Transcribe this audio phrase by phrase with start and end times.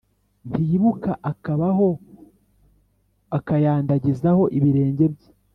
[0.47, 1.87] ntiyibuka akabaho
[3.37, 5.29] akandagizaho ibirenge bye,